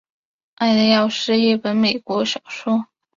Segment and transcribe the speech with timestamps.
[0.55, 2.87] 爱的药是一本美国小说。